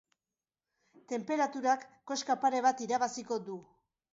Tenperaturak 1.11 1.85
koska 2.13 2.37
pare 2.47 2.63
bat 2.69 2.85
irabaziko 2.87 3.39
du. 3.51 3.63